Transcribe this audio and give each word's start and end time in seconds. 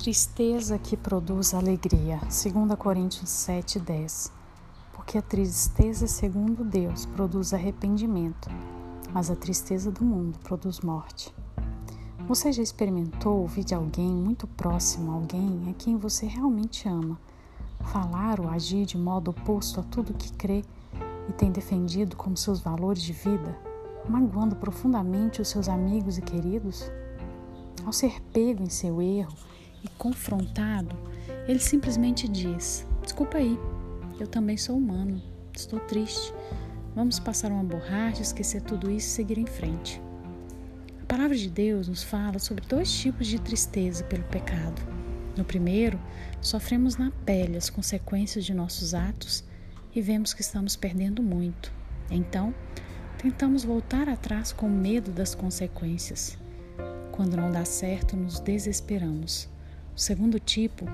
Tristeza 0.00 0.78
que 0.78 0.96
produz 0.96 1.52
alegria. 1.52 2.20
2 2.20 2.74
Coríntios 2.78 3.28
7:10. 3.28 4.32
Porque 4.94 5.18
a 5.18 5.22
tristeza, 5.22 6.06
segundo 6.06 6.64
Deus, 6.64 7.04
produz 7.04 7.52
arrependimento, 7.52 8.48
mas 9.12 9.30
a 9.30 9.36
tristeza 9.36 9.92
do 9.92 10.02
mundo 10.02 10.38
produz 10.38 10.80
morte. 10.80 11.34
Você 12.26 12.50
já 12.50 12.62
experimentou 12.62 13.42
ouvir 13.42 13.62
de 13.62 13.74
alguém 13.74 14.08
muito 14.08 14.46
próximo, 14.46 15.12
alguém 15.12 15.68
a 15.68 15.74
quem 15.74 15.98
você 15.98 16.24
realmente 16.24 16.88
ama, 16.88 17.20
falar 17.82 18.40
ou 18.40 18.48
agir 18.48 18.86
de 18.86 18.96
modo 18.96 19.32
oposto 19.32 19.80
a 19.80 19.82
tudo 19.82 20.14
que 20.14 20.32
crê 20.32 20.64
e 21.28 21.32
tem 21.34 21.52
defendido 21.52 22.16
como 22.16 22.38
seus 22.38 22.58
valores 22.58 23.02
de 23.02 23.12
vida, 23.12 23.54
magoando 24.08 24.56
profundamente 24.56 25.42
os 25.42 25.48
seus 25.48 25.68
amigos 25.68 26.16
e 26.16 26.22
queridos? 26.22 26.90
Ao 27.84 27.92
ser 27.92 28.18
pego 28.32 28.62
em 28.62 28.70
seu 28.70 29.02
erro, 29.02 29.36
e 29.84 29.88
confrontado, 29.90 30.96
ele 31.46 31.58
simplesmente 31.58 32.28
diz: 32.28 32.86
Desculpa 33.02 33.38
aí, 33.38 33.58
eu 34.18 34.26
também 34.26 34.56
sou 34.56 34.76
humano, 34.76 35.20
estou 35.54 35.80
triste. 35.80 36.32
Vamos 36.94 37.18
passar 37.18 37.50
uma 37.50 37.64
borracha, 37.64 38.22
esquecer 38.22 38.62
tudo 38.62 38.90
isso 38.90 39.08
e 39.08 39.10
seguir 39.10 39.38
em 39.38 39.46
frente. 39.46 40.00
A 41.02 41.06
palavra 41.06 41.36
de 41.36 41.48
Deus 41.48 41.88
nos 41.88 42.02
fala 42.02 42.38
sobre 42.38 42.64
dois 42.66 42.92
tipos 42.92 43.26
de 43.26 43.40
tristeza 43.40 44.04
pelo 44.04 44.24
pecado. 44.24 44.80
No 45.36 45.44
primeiro, 45.44 45.98
sofremos 46.40 46.96
na 46.96 47.10
pele 47.24 47.56
as 47.56 47.70
consequências 47.70 48.44
de 48.44 48.54
nossos 48.54 48.94
atos 48.94 49.44
e 49.94 50.00
vemos 50.00 50.32
que 50.32 50.40
estamos 50.40 50.76
perdendo 50.76 51.22
muito. 51.22 51.72
Então, 52.10 52.54
tentamos 53.18 53.64
voltar 53.64 54.08
atrás 54.08 54.52
com 54.52 54.68
medo 54.68 55.10
das 55.10 55.34
consequências. 55.34 56.38
Quando 57.12 57.36
não 57.36 57.50
dá 57.50 57.64
certo, 57.64 58.16
nos 58.16 58.40
desesperamos. 58.40 59.49
O 59.94 59.98
segundo 60.00 60.38
tipo 60.38 60.86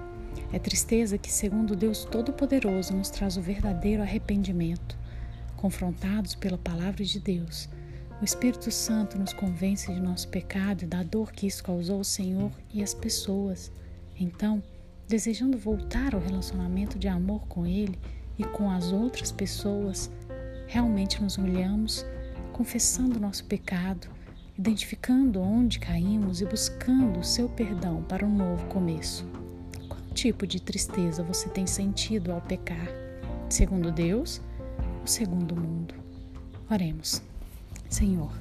é 0.52 0.58
tristeza 0.58 1.18
que, 1.18 1.32
segundo 1.32 1.76
Deus 1.76 2.04
Todo-Poderoso, 2.04 2.94
nos 2.94 3.10
traz 3.10 3.36
o 3.36 3.42
verdadeiro 3.42 4.02
arrependimento. 4.02 4.96
Confrontados 5.56 6.34
pela 6.34 6.58
palavra 6.58 7.04
de 7.04 7.18
Deus, 7.18 7.68
o 8.20 8.24
Espírito 8.24 8.70
Santo 8.70 9.18
nos 9.18 9.32
convence 9.32 9.92
de 9.92 10.00
nosso 10.00 10.28
pecado 10.28 10.84
e 10.84 10.86
da 10.86 11.02
dor 11.02 11.32
que 11.32 11.46
isso 11.46 11.62
causou 11.62 11.98
ao 11.98 12.04
Senhor 12.04 12.50
e 12.72 12.82
às 12.82 12.94
pessoas. 12.94 13.70
Então, 14.18 14.62
desejando 15.06 15.58
voltar 15.58 16.14
ao 16.14 16.20
relacionamento 16.20 16.98
de 16.98 17.08
amor 17.08 17.46
com 17.46 17.66
Ele 17.66 17.98
e 18.38 18.44
com 18.44 18.70
as 18.70 18.92
outras 18.92 19.30
pessoas, 19.30 20.10
realmente 20.66 21.22
nos 21.22 21.36
humilhamos, 21.36 22.04
confessando 22.52 23.20
nosso 23.20 23.44
pecado 23.44 24.08
identificando 24.58 25.40
onde 25.40 25.78
caímos 25.78 26.40
e 26.40 26.46
buscando 26.46 27.20
o 27.20 27.24
seu 27.24 27.48
perdão 27.48 28.02
para 28.02 28.24
um 28.24 28.34
novo 28.34 28.64
começo. 28.66 29.26
Qual 29.86 30.00
tipo 30.14 30.46
de 30.46 30.60
tristeza 30.60 31.22
você 31.22 31.48
tem 31.48 31.66
sentido 31.66 32.32
ao 32.32 32.40
pecar? 32.40 32.88
Segundo 33.50 33.92
Deus 33.92 34.40
ou 35.00 35.06
segundo 35.06 35.52
o 35.52 35.60
mundo? 35.60 35.94
Oremos. 36.70 37.22
Senhor, 37.90 38.32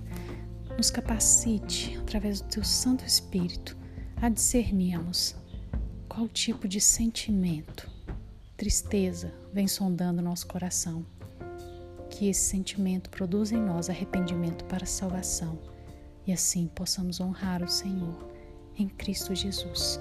nos 0.78 0.90
capacite, 0.90 1.98
através 1.98 2.40
do 2.40 2.48
teu 2.48 2.64
Santo 2.64 3.06
Espírito, 3.06 3.78
a 4.22 4.30
discernirmos 4.30 5.36
qual 6.08 6.30
tipo 6.30 6.68
de 6.68 6.80
sentimento, 6.80 7.90
tristeza 8.56 9.34
vem 9.54 9.68
sondando 9.68 10.22
nosso 10.22 10.48
coração. 10.48 11.06
Que 12.10 12.30
esse 12.30 12.50
sentimento 12.50 13.10
produza 13.10 13.54
em 13.54 13.62
nós 13.62 13.90
arrependimento 13.90 14.64
para 14.66 14.86
salvação 14.86 15.75
e 16.26 16.34
assim 16.34 16.68
possamos 16.68 17.20
honrar 17.20 17.64
o 17.64 17.68
Senhor 17.68 18.30
em 18.78 18.88
Cristo 18.88 19.34
Jesus. 19.36 20.00